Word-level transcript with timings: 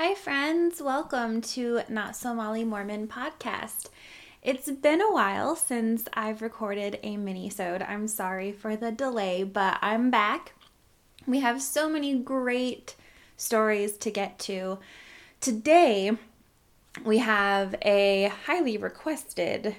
Hi, 0.00 0.14
friends. 0.14 0.80
Welcome 0.80 1.40
to 1.40 1.80
Not 1.88 2.14
So 2.14 2.32
Molly 2.32 2.62
Mormon 2.62 3.08
podcast. 3.08 3.88
It's 4.42 4.70
been 4.70 5.00
a 5.00 5.12
while 5.12 5.56
since 5.56 6.04
I've 6.14 6.40
recorded 6.40 7.00
a 7.02 7.16
mini-sode. 7.16 7.82
I'm 7.82 8.06
sorry 8.06 8.52
for 8.52 8.76
the 8.76 8.92
delay, 8.92 9.42
but 9.42 9.76
I'm 9.82 10.08
back. 10.08 10.52
We 11.26 11.40
have 11.40 11.60
so 11.60 11.88
many 11.88 12.14
great 12.14 12.94
stories 13.36 13.96
to 13.96 14.12
get 14.12 14.38
to. 14.38 14.78
Today, 15.40 16.12
we 17.04 17.18
have 17.18 17.74
a 17.82 18.30
highly 18.46 18.76
requested, 18.76 19.74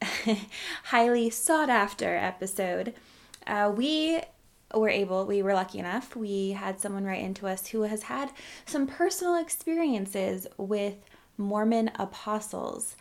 highly 0.84 1.28
sought 1.28 1.68
after 1.68 2.16
episode. 2.16 2.94
Uh, 3.46 3.70
we 3.76 4.22
were 4.74 4.88
able, 4.88 5.26
we 5.26 5.42
were 5.42 5.54
lucky 5.54 5.78
enough, 5.78 6.16
we 6.16 6.50
had 6.50 6.80
someone 6.80 7.04
write 7.04 7.22
into 7.22 7.46
us 7.46 7.68
who 7.68 7.82
has 7.82 8.04
had 8.04 8.30
some 8.66 8.86
personal 8.86 9.36
experiences 9.36 10.46
with 10.56 10.96
Mormon 11.36 11.90
apostles. 11.98 12.96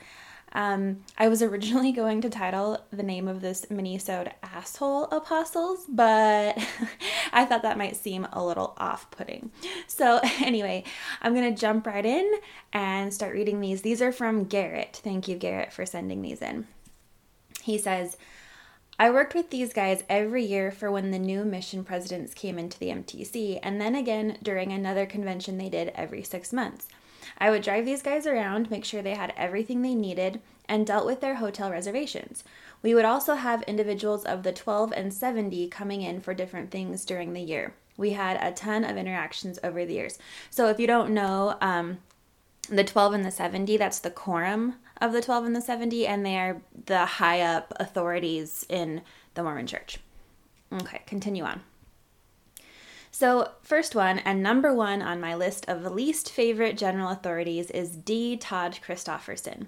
Um, 0.53 1.03
I 1.17 1.27
was 1.29 1.41
originally 1.41 1.91
going 1.93 2.21
to 2.21 2.29
title 2.29 2.83
the 2.91 3.03
name 3.03 3.27
of 3.27 3.41
this 3.41 3.69
mini-sode 3.69 4.31
Asshole 4.43 5.05
Apostles, 5.05 5.85
but 5.87 6.57
I 7.33 7.45
thought 7.45 7.61
that 7.61 7.77
might 7.77 7.95
seem 7.95 8.27
a 8.31 8.43
little 8.43 8.73
off-putting. 8.77 9.51
So 9.87 10.19
anyway, 10.39 10.83
I'm 11.21 11.33
to 11.33 11.59
jump 11.59 11.87
right 11.87 12.05
in 12.05 12.31
and 12.73 13.13
start 13.13 13.33
reading 13.33 13.61
these. 13.61 13.81
These 13.81 14.01
are 14.01 14.11
from 14.11 14.45
Garrett. 14.45 14.99
Thank 15.03 15.27
you, 15.27 15.35
Garrett, 15.35 15.73
for 15.73 15.85
sending 15.85 16.21
these 16.21 16.41
in. 16.41 16.67
He 17.61 17.77
says, 17.77 18.17
I 19.01 19.09
worked 19.09 19.33
with 19.33 19.49
these 19.49 19.73
guys 19.73 20.03
every 20.09 20.43
year 20.43 20.69
for 20.69 20.91
when 20.91 21.09
the 21.09 21.17
new 21.17 21.43
mission 21.43 21.83
presidents 21.83 22.35
came 22.35 22.59
into 22.59 22.77
the 22.77 22.89
MTC, 22.89 23.59
and 23.63 23.81
then 23.81 23.95
again 23.95 24.37
during 24.43 24.71
another 24.71 25.07
convention 25.07 25.57
they 25.57 25.69
did 25.69 25.91
every 25.95 26.21
six 26.21 26.53
months. 26.53 26.87
I 27.39 27.49
would 27.49 27.63
drive 27.63 27.83
these 27.83 28.03
guys 28.03 28.27
around, 28.27 28.69
make 28.69 28.85
sure 28.85 29.01
they 29.01 29.15
had 29.15 29.33
everything 29.35 29.81
they 29.81 29.95
needed, 29.95 30.39
and 30.69 30.85
dealt 30.85 31.07
with 31.07 31.19
their 31.19 31.37
hotel 31.37 31.71
reservations. 31.71 32.43
We 32.83 32.93
would 32.93 33.03
also 33.03 33.33
have 33.33 33.63
individuals 33.63 34.23
of 34.23 34.43
the 34.43 34.53
12 34.53 34.93
and 34.95 35.11
70 35.11 35.67
coming 35.69 36.03
in 36.03 36.21
for 36.21 36.35
different 36.35 36.69
things 36.69 37.03
during 37.03 37.33
the 37.33 37.41
year. 37.41 37.73
We 37.97 38.11
had 38.11 38.37
a 38.39 38.53
ton 38.53 38.83
of 38.83 38.97
interactions 38.97 39.57
over 39.63 39.83
the 39.83 39.95
years. 39.95 40.19
So 40.51 40.67
if 40.67 40.79
you 40.79 40.85
don't 40.85 41.11
know, 41.11 41.57
um, 41.59 41.97
the 42.71 42.83
12 42.83 43.13
and 43.13 43.25
the 43.25 43.31
70, 43.31 43.77
that's 43.77 43.99
the 43.99 44.09
quorum 44.09 44.75
of 44.99 45.13
the 45.13 45.21
12 45.21 45.45
and 45.45 45.55
the 45.55 45.61
70, 45.61 46.07
and 46.07 46.25
they 46.25 46.37
are 46.37 46.61
the 46.85 47.05
high 47.05 47.41
up 47.41 47.73
authorities 47.77 48.65
in 48.69 49.01
the 49.33 49.43
Mormon 49.43 49.67
church. 49.67 49.99
Okay, 50.73 51.01
continue 51.05 51.43
on. 51.43 51.61
So, 53.13 53.51
first 53.61 53.93
one, 53.93 54.19
and 54.19 54.41
number 54.41 54.73
one 54.73 55.01
on 55.01 55.19
my 55.19 55.35
list 55.35 55.67
of 55.67 55.83
least 55.91 56.31
favorite 56.31 56.77
general 56.77 57.09
authorities 57.09 57.69
is 57.69 57.97
D. 57.97 58.37
Todd 58.37 58.79
Christofferson. 58.85 59.65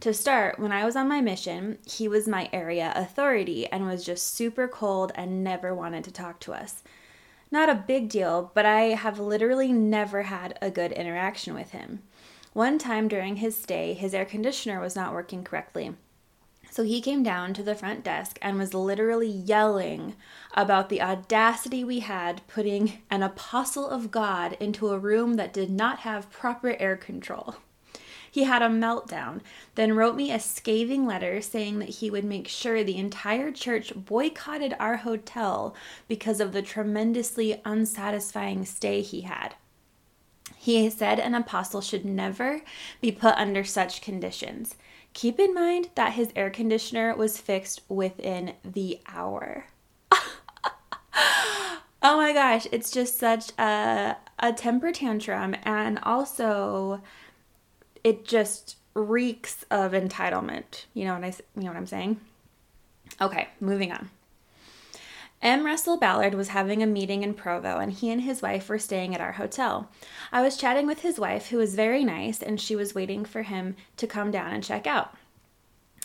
To 0.00 0.14
start, 0.14 0.58
when 0.58 0.72
I 0.72 0.86
was 0.86 0.96
on 0.96 1.06
my 1.06 1.20
mission, 1.20 1.78
he 1.86 2.08
was 2.08 2.26
my 2.26 2.48
area 2.50 2.92
authority 2.96 3.66
and 3.66 3.86
was 3.86 4.06
just 4.06 4.34
super 4.34 4.66
cold 4.66 5.12
and 5.16 5.44
never 5.44 5.74
wanted 5.74 6.04
to 6.04 6.10
talk 6.10 6.40
to 6.40 6.54
us. 6.54 6.82
Not 7.50 7.68
a 7.68 7.84
big 7.86 8.08
deal, 8.08 8.52
but 8.54 8.64
I 8.64 8.94
have 8.94 9.18
literally 9.18 9.72
never 9.72 10.22
had 10.22 10.58
a 10.62 10.70
good 10.70 10.92
interaction 10.92 11.52
with 11.52 11.72
him. 11.72 12.02
One 12.58 12.76
time 12.76 13.06
during 13.06 13.36
his 13.36 13.56
stay, 13.56 13.94
his 13.94 14.12
air 14.12 14.24
conditioner 14.24 14.80
was 14.80 14.96
not 14.96 15.12
working 15.12 15.44
correctly. 15.44 15.94
So 16.68 16.82
he 16.82 17.00
came 17.00 17.22
down 17.22 17.54
to 17.54 17.62
the 17.62 17.76
front 17.76 18.02
desk 18.02 18.36
and 18.42 18.58
was 18.58 18.74
literally 18.74 19.28
yelling 19.28 20.16
about 20.54 20.88
the 20.88 21.00
audacity 21.00 21.84
we 21.84 22.00
had 22.00 22.44
putting 22.48 22.94
an 23.12 23.22
apostle 23.22 23.88
of 23.88 24.10
God 24.10 24.56
into 24.58 24.88
a 24.88 24.98
room 24.98 25.34
that 25.34 25.52
did 25.52 25.70
not 25.70 26.00
have 26.00 26.32
proper 26.32 26.74
air 26.80 26.96
control. 26.96 27.54
He 28.28 28.42
had 28.42 28.60
a 28.60 28.66
meltdown, 28.66 29.40
then 29.76 29.94
wrote 29.94 30.16
me 30.16 30.32
a 30.32 30.40
scathing 30.40 31.06
letter 31.06 31.40
saying 31.40 31.78
that 31.78 31.90
he 31.90 32.10
would 32.10 32.24
make 32.24 32.48
sure 32.48 32.82
the 32.82 32.98
entire 32.98 33.52
church 33.52 33.92
boycotted 33.94 34.74
our 34.80 34.96
hotel 34.96 35.76
because 36.08 36.40
of 36.40 36.50
the 36.50 36.62
tremendously 36.62 37.62
unsatisfying 37.64 38.64
stay 38.64 39.00
he 39.00 39.20
had. 39.20 39.54
He 40.68 40.90
said 40.90 41.18
an 41.18 41.34
apostle 41.34 41.80
should 41.80 42.04
never 42.04 42.60
be 43.00 43.10
put 43.10 43.34
under 43.36 43.64
such 43.64 44.02
conditions. 44.02 44.74
Keep 45.14 45.40
in 45.40 45.54
mind 45.54 45.88
that 45.94 46.12
his 46.12 46.30
air 46.36 46.50
conditioner 46.50 47.16
was 47.16 47.40
fixed 47.40 47.80
within 47.88 48.52
the 48.62 49.00
hour. 49.06 49.64
oh 50.12 51.80
my 52.02 52.34
gosh, 52.34 52.66
it's 52.70 52.90
just 52.90 53.18
such 53.18 53.50
a, 53.58 54.18
a 54.40 54.52
temper 54.52 54.92
tantrum, 54.92 55.56
and 55.62 56.00
also 56.02 57.00
it 58.04 58.26
just 58.26 58.76
reeks 58.92 59.64
of 59.70 59.92
entitlement. 59.92 60.84
You 60.92 61.06
know 61.06 61.14
what 61.14 61.24
I 61.24 61.32
you 61.56 61.62
know 61.62 61.68
what 61.68 61.78
I'm 61.78 61.86
saying? 61.86 62.20
Okay, 63.22 63.48
moving 63.58 63.90
on. 63.90 64.10
M. 65.40 65.64
Russell 65.64 65.96
Ballard 65.96 66.34
was 66.34 66.48
having 66.48 66.82
a 66.82 66.86
meeting 66.86 67.22
in 67.22 67.32
Provo, 67.32 67.78
and 67.78 67.92
he 67.92 68.10
and 68.10 68.22
his 68.22 68.42
wife 68.42 68.68
were 68.68 68.78
staying 68.78 69.14
at 69.14 69.20
our 69.20 69.32
hotel. 69.32 69.88
I 70.32 70.42
was 70.42 70.56
chatting 70.56 70.86
with 70.86 71.02
his 71.02 71.18
wife, 71.20 71.48
who 71.48 71.58
was 71.58 71.76
very 71.76 72.02
nice, 72.02 72.42
and 72.42 72.60
she 72.60 72.74
was 72.74 72.94
waiting 72.94 73.24
for 73.24 73.42
him 73.42 73.76
to 73.98 74.08
come 74.08 74.32
down 74.32 74.52
and 74.52 74.64
check 74.64 74.86
out. 74.86 75.14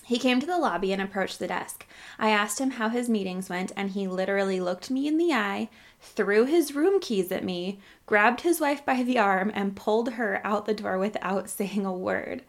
He 0.05 0.19
came 0.19 0.39
to 0.39 0.45
the 0.45 0.59
lobby 0.59 0.93
and 0.93 1.01
approached 1.01 1.39
the 1.39 1.47
desk. 1.47 1.88
I 2.19 2.29
asked 2.29 2.59
him 2.59 2.72
how 2.72 2.89
his 2.89 3.09
meetings 3.09 3.49
went, 3.49 3.72
and 3.75 3.89
he 3.89 4.07
literally 4.07 4.59
looked 4.59 4.91
me 4.91 5.07
in 5.07 5.17
the 5.17 5.33
eye, 5.33 5.69
threw 5.99 6.45
his 6.45 6.75
room 6.75 6.99
keys 6.99 7.31
at 7.31 7.43
me, 7.43 7.79
grabbed 8.05 8.41
his 8.41 8.59
wife 8.59 8.85
by 8.85 9.01
the 9.01 9.17
arm, 9.17 9.51
and 9.55 9.75
pulled 9.75 10.13
her 10.13 10.41
out 10.43 10.66
the 10.66 10.73
door 10.75 10.99
without 10.99 11.49
saying 11.49 11.85
a 11.85 11.93
word. 11.93 12.43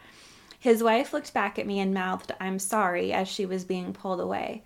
His 0.58 0.82
wife 0.82 1.12
looked 1.12 1.32
back 1.32 1.58
at 1.58 1.66
me 1.66 1.78
and 1.78 1.94
mouthed, 1.94 2.32
I'm 2.40 2.58
sorry, 2.58 3.12
as 3.12 3.28
she 3.28 3.46
was 3.46 3.64
being 3.64 3.92
pulled 3.92 4.20
away. 4.20 4.64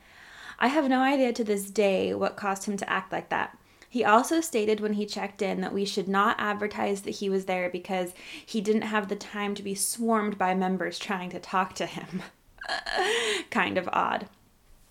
I 0.58 0.69
have 0.69 0.88
no 0.88 1.00
idea 1.00 1.32
to 1.32 1.44
this 1.44 1.70
day 1.70 2.14
what 2.14 2.36
caused 2.36 2.64
him 2.64 2.76
to 2.78 2.91
act 2.91 3.12
like 3.12 3.28
that. 3.28 3.56
He 3.91 4.04
also 4.04 4.41
stated 4.41 4.80
when 4.80 4.94
he 4.94 5.06
checked 5.06 5.41
in 5.41 5.60
that 5.62 5.72
we 5.72 5.84
should 5.84 6.08
not 6.08 6.36
advertise 6.38 7.02
that 7.02 7.16
he 7.16 7.30
was 7.30 7.46
there 7.46 7.70
because 7.70 8.12
he 8.44 8.60
didn't 8.60 8.82
have 8.82 9.08
the 9.08 9.16
time 9.16 9.54
to 9.54 9.62
be 9.62 9.74
swarmed 9.74 10.36
by 10.36 10.54
members 10.54 10.98
trying 10.98 11.30
to 11.30 11.41
talk 11.41 11.74
to 11.74 11.86
him. 11.86 12.22
kind 13.50 13.78
of 13.78 13.88
odd. 13.92 14.28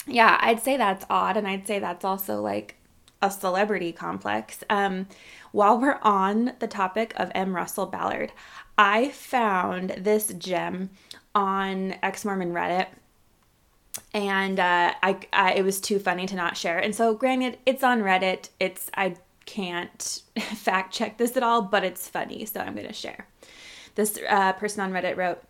Yeah, 0.08 0.38
I'd 0.42 0.62
say 0.62 0.78
that's 0.78 1.06
odd, 1.10 1.38
and 1.38 1.48
I'd 1.48 1.68
say 1.68 1.80
that's 1.80 2.06
also 2.06 2.42
like 2.42 2.78
a 3.22 3.30
celebrity 3.30 3.92
complex. 3.92 4.64
Um, 4.70 5.08
while 5.52 5.80
we're 5.80 6.00
on 6.02 6.54
the 6.60 6.68
topic 6.68 7.14
of 7.18 7.32
M. 7.36 7.56
Russell 7.56 7.86
Ballard, 7.86 8.32
I 8.78 9.10
found 9.10 9.92
this 9.98 10.34
gem 10.34 10.92
on 11.36 11.96
Ex 12.02 12.24
Mormon 12.26 12.54
Reddit 12.54 12.88
and 14.18 14.60
uh, 14.60 14.94
I, 15.04 15.18
I, 15.32 15.54
it 15.54 15.64
was 15.64 15.80
too 15.80 16.00
funny 16.00 16.26
to 16.26 16.36
not 16.36 16.58
share. 16.58 16.80
And 16.80 16.96
so, 16.96 17.14
granted, 17.14 17.60
it's 17.68 17.84
on 17.84 18.02
Reddit. 18.02 18.50
It's 18.60 18.90
I 18.96 19.16
can't 19.46 20.22
fact 20.40 20.94
check 20.94 21.18
this 21.18 21.38
at 21.38 21.44
all, 21.44 21.62
but 21.62 21.84
it's 21.84 22.08
funny, 22.08 22.46
so 22.46 22.60
I'm 22.60 22.74
going 22.74 22.88
to 22.88 22.94
share. 22.94 23.28
This 23.96 24.20
uh, 24.28 24.54
person 24.54 24.82
on 24.82 24.92
Reddit 24.92 25.18
wrote. 25.18 25.44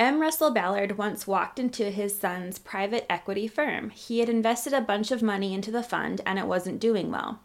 M. 0.00 0.20
Russell 0.20 0.50
Ballard 0.50 0.98
once 0.98 1.28
walked 1.28 1.60
into 1.60 1.90
his 1.90 2.18
son's 2.18 2.58
private 2.58 3.06
equity 3.08 3.46
firm. 3.46 3.90
He 3.90 4.18
had 4.18 4.28
invested 4.28 4.72
a 4.72 4.80
bunch 4.80 5.12
of 5.12 5.22
money 5.22 5.54
into 5.54 5.70
the 5.70 5.82
fund 5.82 6.20
and 6.26 6.40
it 6.40 6.48
wasn't 6.48 6.80
doing 6.80 7.12
well. 7.12 7.38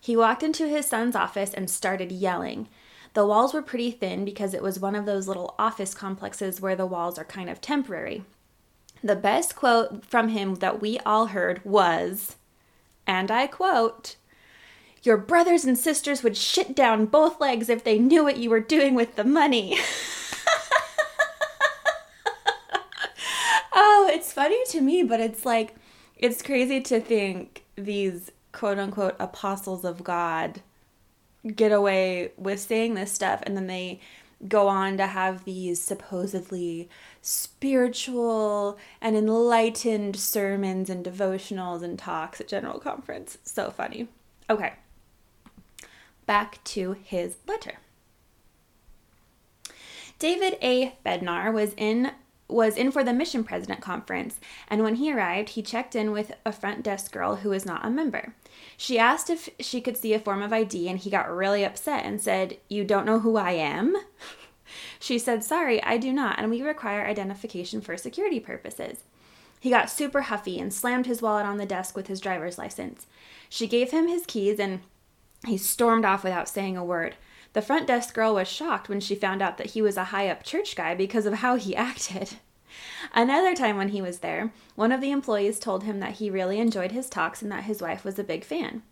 He 0.00 0.16
walked 0.16 0.44
into 0.44 0.68
his 0.68 0.86
son's 0.86 1.16
office 1.16 1.52
and 1.52 1.68
started 1.68 2.12
yelling. 2.12 2.68
The 3.14 3.26
walls 3.26 3.52
were 3.52 3.62
pretty 3.62 3.90
thin 3.90 4.24
because 4.24 4.54
it 4.54 4.62
was 4.62 4.78
one 4.78 4.94
of 4.94 5.04
those 5.04 5.26
little 5.26 5.56
office 5.58 5.94
complexes 5.94 6.60
where 6.60 6.76
the 6.76 6.86
walls 6.86 7.18
are 7.18 7.24
kind 7.24 7.50
of 7.50 7.60
temporary. 7.60 8.22
The 9.02 9.16
best 9.16 9.56
quote 9.56 10.04
from 10.04 10.28
him 10.28 10.56
that 10.56 10.80
we 10.80 10.98
all 11.00 11.26
heard 11.26 11.64
was, 11.64 12.36
and 13.06 13.30
I 13.30 13.46
quote, 13.46 14.16
Your 15.02 15.16
brothers 15.16 15.64
and 15.64 15.78
sisters 15.78 16.22
would 16.22 16.36
shit 16.36 16.74
down 16.74 17.06
both 17.06 17.40
legs 17.40 17.68
if 17.68 17.84
they 17.84 17.98
knew 17.98 18.24
what 18.24 18.38
you 18.38 18.50
were 18.50 18.60
doing 18.60 18.94
with 18.94 19.16
the 19.16 19.24
money. 19.24 19.78
oh, 23.72 24.10
it's 24.12 24.32
funny 24.32 24.64
to 24.70 24.80
me, 24.80 25.02
but 25.02 25.20
it's 25.20 25.44
like, 25.44 25.74
it's 26.16 26.42
crazy 26.42 26.80
to 26.80 27.00
think 27.00 27.64
these 27.76 28.30
quote 28.52 28.78
unquote 28.78 29.16
apostles 29.20 29.84
of 29.84 30.02
God 30.02 30.62
get 31.54 31.72
away 31.72 32.32
with 32.36 32.58
saying 32.58 32.94
this 32.94 33.12
stuff 33.12 33.40
and 33.44 33.56
then 33.56 33.66
they 33.66 34.00
go 34.48 34.68
on 34.68 34.96
to 34.96 35.06
have 35.06 35.44
these 35.44 35.80
supposedly 35.80 36.88
spiritual 37.26 38.78
and 39.00 39.16
enlightened 39.16 40.14
sermons 40.14 40.88
and 40.88 41.04
devotionals 41.04 41.82
and 41.82 41.98
talks 41.98 42.40
at 42.40 42.46
General 42.46 42.78
Conference. 42.78 43.38
So 43.42 43.72
funny. 43.72 44.06
Okay, 44.48 44.74
back 46.24 46.62
to 46.62 46.96
his 47.02 47.38
letter. 47.48 47.78
David 50.20 50.56
A. 50.62 50.94
Bednar 51.04 51.52
was 51.52 51.74
in 51.76 52.12
was 52.48 52.76
in 52.76 52.92
for 52.92 53.02
the 53.02 53.12
mission 53.12 53.42
president 53.42 53.80
conference, 53.80 54.38
and 54.68 54.84
when 54.84 54.94
he 54.94 55.12
arrived, 55.12 55.48
he 55.48 55.62
checked 55.62 55.96
in 55.96 56.12
with 56.12 56.30
a 56.44 56.52
front 56.52 56.84
desk 56.84 57.10
girl 57.10 57.36
who 57.36 57.50
was 57.50 57.66
not 57.66 57.84
a 57.84 57.90
member. 57.90 58.34
She 58.76 59.00
asked 59.00 59.28
if 59.30 59.48
she 59.58 59.80
could 59.80 59.96
see 59.96 60.14
a 60.14 60.20
form 60.20 60.42
of 60.42 60.52
ID, 60.52 60.88
and 60.88 61.00
he 61.00 61.10
got 61.10 61.28
really 61.28 61.64
upset 61.64 62.04
and 62.04 62.20
said, 62.20 62.58
You 62.68 62.84
don't 62.84 63.04
know 63.04 63.18
who 63.18 63.36
I 63.36 63.50
am? 63.50 63.96
she 64.98 65.18
said, 65.18 65.44
Sorry, 65.44 65.82
I 65.82 65.96
do 65.98 66.12
not, 66.12 66.38
and 66.38 66.50
we 66.50 66.62
require 66.62 67.06
identification 67.06 67.80
for 67.80 67.96
security 67.96 68.40
purposes. 68.40 69.04
He 69.60 69.70
got 69.70 69.90
super 69.90 70.22
huffy 70.22 70.58
and 70.58 70.72
slammed 70.72 71.06
his 71.06 71.22
wallet 71.22 71.46
on 71.46 71.56
the 71.56 71.66
desk 71.66 71.96
with 71.96 72.06
his 72.06 72.20
driver's 72.20 72.58
license. 72.58 73.06
She 73.48 73.66
gave 73.66 73.90
him 73.90 74.08
his 74.08 74.26
keys 74.26 74.58
and 74.58 74.80
he 75.46 75.56
stormed 75.56 76.04
off 76.04 76.24
without 76.24 76.48
saying 76.48 76.76
a 76.76 76.84
word. 76.84 77.16
The 77.52 77.62
front 77.62 77.86
desk 77.86 78.14
girl 78.14 78.34
was 78.34 78.48
shocked 78.48 78.88
when 78.88 79.00
she 79.00 79.14
found 79.14 79.40
out 79.40 79.56
that 79.58 79.70
he 79.70 79.80
was 79.80 79.96
a 79.96 80.04
high 80.04 80.28
up 80.28 80.42
church 80.42 80.76
guy 80.76 80.94
because 80.94 81.26
of 81.26 81.34
how 81.34 81.56
he 81.56 81.74
acted. 81.76 82.34
Another 83.14 83.54
time 83.54 83.76
when 83.76 83.88
he 83.88 84.02
was 84.02 84.18
there, 84.18 84.52
one 84.74 84.92
of 84.92 85.00
the 85.00 85.10
employees 85.10 85.58
told 85.58 85.84
him 85.84 86.00
that 86.00 86.14
he 86.14 86.30
really 86.30 86.58
enjoyed 86.58 86.92
his 86.92 87.08
talks 87.08 87.40
and 87.40 87.50
that 87.50 87.64
his 87.64 87.80
wife 87.80 88.04
was 88.04 88.18
a 88.18 88.24
big 88.24 88.44
fan. 88.44 88.82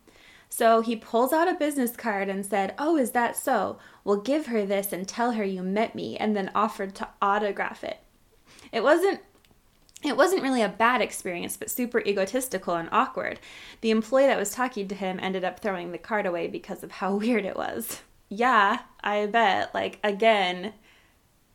So 0.54 0.82
he 0.82 0.94
pulls 0.94 1.32
out 1.32 1.48
a 1.48 1.54
business 1.54 1.96
card 1.96 2.28
and 2.28 2.46
said, 2.46 2.74
Oh, 2.78 2.96
is 2.96 3.10
that 3.10 3.36
so? 3.36 3.78
Well, 4.04 4.18
give 4.18 4.46
her 4.46 4.64
this 4.64 4.92
and 4.92 5.08
tell 5.08 5.32
her 5.32 5.42
you 5.42 5.62
met 5.62 5.94
me, 5.94 6.16
and 6.16 6.36
then 6.36 6.50
offered 6.54 6.94
to 6.96 7.08
autograph 7.20 7.82
it. 7.82 7.98
It 8.70 8.82
wasn't 8.82 9.20
it 10.04 10.16
wasn't 10.18 10.42
really 10.42 10.62
a 10.62 10.68
bad 10.68 11.00
experience, 11.00 11.56
but 11.56 11.70
super 11.70 12.00
egotistical 12.00 12.74
and 12.74 12.90
awkward. 12.92 13.40
The 13.80 13.90
employee 13.90 14.26
that 14.26 14.38
was 14.38 14.50
talking 14.50 14.86
to 14.88 14.94
him 14.94 15.18
ended 15.20 15.44
up 15.44 15.60
throwing 15.60 15.92
the 15.92 15.98
card 15.98 16.26
away 16.26 16.46
because 16.46 16.84
of 16.84 16.92
how 16.92 17.14
weird 17.16 17.44
it 17.44 17.56
was 17.56 18.02
yeah, 18.28 18.80
I 19.02 19.26
bet. 19.26 19.74
Like, 19.74 19.98
again, 20.02 20.72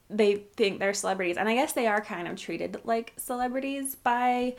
they 0.09 0.35
think 0.55 0.79
they're 0.79 0.93
celebrities. 0.93 1.37
And 1.37 1.49
I 1.49 1.55
guess 1.55 1.73
they 1.73 1.87
are 1.87 2.01
kind 2.01 2.27
of 2.27 2.37
treated 2.37 2.77
like 2.83 3.13
celebrities 3.17 3.95
by 3.95 4.55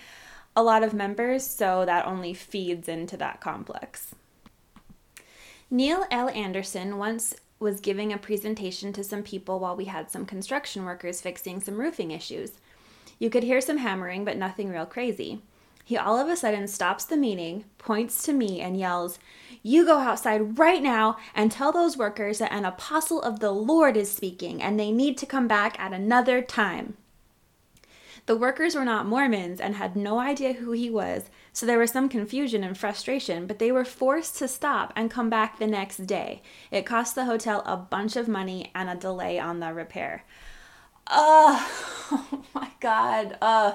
a 0.56 0.62
lot 0.62 0.82
of 0.82 0.92
members, 0.92 1.46
so 1.46 1.84
that 1.86 2.06
only 2.06 2.34
feeds 2.34 2.88
into 2.88 3.16
that 3.16 3.40
complex. 3.40 4.14
Neil 5.72 6.04
L. 6.10 6.28
Andersen 6.30 6.98
once 6.98 7.36
was 7.60 7.80
giving 7.80 8.12
a 8.12 8.18
presentation 8.18 8.92
to 8.92 9.04
some 9.04 9.22
people 9.22 9.60
while 9.60 9.76
we 9.76 9.84
had 9.84 10.10
some 10.10 10.26
construction 10.26 10.84
workers 10.84 11.20
fixing 11.20 11.60
some 11.60 11.78
roofing 11.78 12.10
issues. 12.10 12.54
You 13.20 13.30
could 13.30 13.44
hear 13.44 13.60
some 13.60 13.76
hammering, 13.76 14.24
but 14.24 14.36
nothing 14.36 14.68
real 14.68 14.84
crazy. 14.84 15.42
He 15.84 15.96
all 15.96 16.18
of 16.18 16.28
a 16.28 16.34
sudden 16.34 16.66
stops 16.66 17.04
the 17.04 17.16
meeting, 17.16 17.66
points 17.78 18.24
to 18.24 18.32
me, 18.32 18.60
and 18.60 18.76
yells, 18.76 19.20
You 19.62 19.86
go 19.86 19.98
outside 19.98 20.58
right 20.58 20.82
now 20.82 21.16
and 21.36 21.52
tell 21.52 21.70
those 21.70 21.96
workers 21.96 22.38
that 22.38 22.52
an 22.52 22.64
apostle 22.64 23.22
of 23.22 23.38
the 23.38 23.52
Lord 23.52 23.96
is 23.96 24.10
speaking 24.10 24.60
and 24.60 24.78
they 24.78 24.90
need 24.90 25.16
to 25.18 25.26
come 25.26 25.46
back 25.46 25.78
at 25.78 25.92
another 25.92 26.42
time. 26.42 26.96
The 28.26 28.36
workers 28.36 28.74
were 28.74 28.84
not 28.84 29.06
Mormons 29.06 29.60
and 29.60 29.76
had 29.76 29.94
no 29.94 30.18
idea 30.18 30.54
who 30.54 30.72
he 30.72 30.90
was, 30.90 31.30
so 31.60 31.66
there 31.66 31.78
was 31.78 31.90
some 31.90 32.08
confusion 32.08 32.64
and 32.64 32.78
frustration, 32.78 33.46
but 33.46 33.58
they 33.58 33.70
were 33.70 33.84
forced 33.84 34.38
to 34.38 34.48
stop 34.48 34.94
and 34.96 35.10
come 35.10 35.28
back 35.28 35.58
the 35.58 35.66
next 35.66 36.06
day. 36.06 36.40
It 36.70 36.86
cost 36.86 37.14
the 37.14 37.26
hotel 37.26 37.62
a 37.66 37.76
bunch 37.76 38.16
of 38.16 38.28
money 38.28 38.70
and 38.74 38.88
a 38.88 38.94
delay 38.94 39.38
on 39.38 39.60
the 39.60 39.74
repair. 39.74 40.24
Uh, 41.06 41.62
oh 42.12 42.42
my 42.54 42.70
God. 42.80 43.36
Uh, 43.42 43.74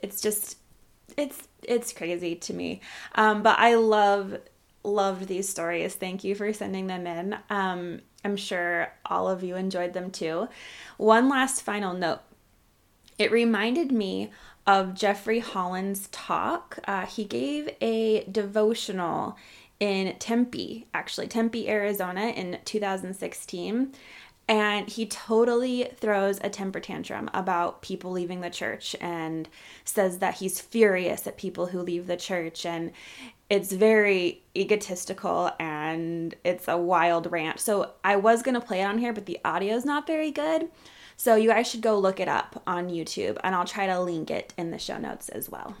it's 0.00 0.20
just 0.20 0.58
it's 1.16 1.48
it's 1.64 1.92
crazy 1.92 2.36
to 2.36 2.54
me. 2.54 2.82
Um, 3.16 3.42
but 3.42 3.58
I 3.58 3.74
love 3.74 4.38
loved 4.84 5.26
these 5.26 5.48
stories. 5.48 5.96
Thank 5.96 6.22
you 6.22 6.36
for 6.36 6.52
sending 6.52 6.86
them 6.86 7.04
in. 7.04 7.36
Um, 7.50 8.02
I'm 8.24 8.36
sure 8.36 8.92
all 9.06 9.26
of 9.26 9.42
you 9.42 9.56
enjoyed 9.56 9.92
them 9.92 10.12
too. 10.12 10.48
One 10.98 11.28
last 11.28 11.62
final 11.62 11.94
note. 11.94 12.20
It 13.18 13.32
reminded 13.32 13.90
me 13.90 14.30
of 14.68 14.94
Jeffrey 14.94 15.38
Holland's 15.40 16.08
talk. 16.12 16.78
Uh, 16.86 17.06
he 17.06 17.24
gave 17.24 17.70
a 17.80 18.24
devotional 18.30 19.36
in 19.80 20.14
Tempe, 20.18 20.86
actually, 20.92 21.26
Tempe, 21.26 21.68
Arizona 21.68 22.26
in 22.28 22.58
2016 22.64 23.94
and 24.48 24.88
he 24.88 25.04
totally 25.04 25.90
throws 25.96 26.38
a 26.42 26.48
temper 26.48 26.80
tantrum 26.80 27.28
about 27.34 27.82
people 27.82 28.10
leaving 28.10 28.40
the 28.40 28.48
church 28.48 28.96
and 28.98 29.46
says 29.84 30.18
that 30.18 30.36
he's 30.36 30.58
furious 30.58 31.26
at 31.26 31.36
people 31.36 31.66
who 31.66 31.82
leave 31.82 32.06
the 32.06 32.16
church 32.16 32.64
and 32.64 32.90
it's 33.50 33.72
very 33.72 34.42
egotistical 34.56 35.50
and 35.60 36.34
it's 36.44 36.66
a 36.66 36.78
wild 36.78 37.30
rant. 37.30 37.60
So 37.60 37.92
I 38.02 38.16
was 38.16 38.42
going 38.42 38.54
to 38.54 38.66
play 38.66 38.80
it 38.80 38.84
on 38.84 38.98
here 38.98 39.12
but 39.12 39.26
the 39.26 39.38
audio 39.44 39.74
is 39.76 39.84
not 39.84 40.06
very 40.06 40.30
good. 40.30 40.68
So 41.20 41.34
you 41.34 41.48
guys 41.48 41.68
should 41.68 41.80
go 41.80 41.98
look 41.98 42.20
it 42.20 42.28
up 42.28 42.62
on 42.64 42.90
YouTube 42.90 43.38
and 43.42 43.52
I'll 43.52 43.64
try 43.64 43.86
to 43.88 44.00
link 44.00 44.30
it 44.30 44.54
in 44.56 44.70
the 44.70 44.78
show 44.78 44.98
notes 44.98 45.28
as 45.28 45.50
well. 45.50 45.74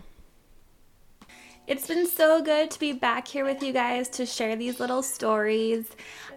It's 1.68 1.86
been 1.86 2.06
so 2.06 2.40
good 2.40 2.70
to 2.70 2.80
be 2.80 2.94
back 2.94 3.28
here 3.28 3.44
with 3.44 3.62
you 3.62 3.74
guys 3.74 4.08
to 4.10 4.24
share 4.24 4.56
these 4.56 4.80
little 4.80 5.02
stories. 5.02 5.84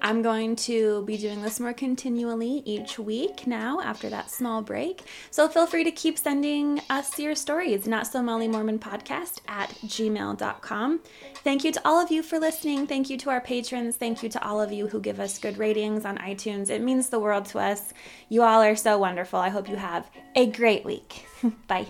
I'm 0.02 0.22
going 0.22 0.58
to 0.58 1.06
be 1.06 1.16
doing 1.16 1.42
this 1.42 1.58
more 1.58 1.72
continually 1.72 2.62
each 2.66 3.00
week 3.00 3.48
now 3.48 3.80
after 3.80 4.10
that 4.10 4.30
small 4.30 4.62
break. 4.62 5.04
So 5.30 5.48
feel 5.48 5.66
free 5.66 5.86
to 5.86 5.92
keep 5.92 6.18
sending 6.18 6.82
us 6.90 7.18
your 7.18 7.34
stories, 7.36 7.88
not 7.88 8.08
so 8.08 8.22
Molly 8.22 8.50
Mormon 8.50 8.78
podcast 8.78 9.40
at 9.48 9.70
gmail.com. 9.86 11.00
Thank 11.46 11.64
you 11.64 11.72
to 11.72 11.82
all 11.86 11.98
of 11.98 12.12
you 12.12 12.24
for 12.24 12.38
listening. 12.38 12.86
Thank 12.86 13.10
you 13.10 13.18
to 13.20 13.30
our 13.30 13.40
patrons. 13.40 13.96
Thank 13.96 14.24
you 14.24 14.28
to 14.28 14.46
all 14.46 14.60
of 14.60 14.74
you 14.74 14.88
who 14.88 15.00
give 15.00 15.22
us 15.22 15.40
good 15.40 15.58
ratings 15.58 16.04
on 16.04 16.18
iTunes. 16.18 16.70
It 16.70 16.82
means 16.82 17.08
the 17.08 17.20
world 17.20 17.46
to 17.46 17.60
us. 17.60 17.94
You 18.28 18.44
all 18.44 18.62
are 18.62 18.76
so 18.76 18.98
wonderful. 18.98 19.40
I 19.40 19.48
hope 19.48 19.70
you 19.70 19.78
have 19.78 20.12
a 20.36 20.48
great 20.48 20.84
week. 20.84 21.26
Bye. 21.68 21.88